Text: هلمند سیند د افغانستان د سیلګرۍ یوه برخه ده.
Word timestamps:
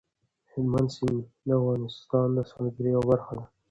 هلمند 0.51 0.89
سیند 0.95 1.19
د 1.47 1.49
افغانستان 1.59 2.27
د 2.37 2.39
سیلګرۍ 2.49 2.91
یوه 2.95 3.03
برخه 3.11 3.33
ده. 3.39 3.45